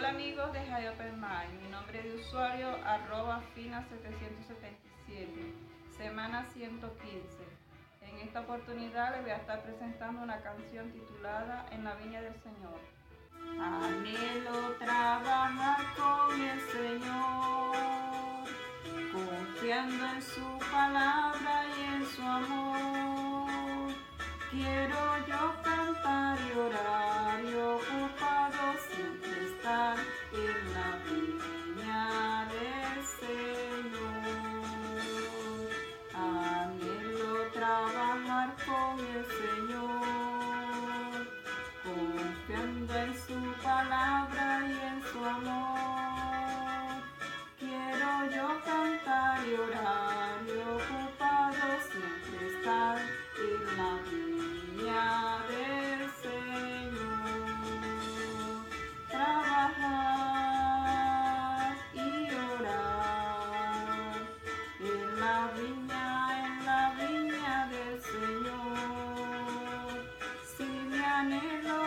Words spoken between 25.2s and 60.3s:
yo cantar y orar en la viña del Señor, trabajar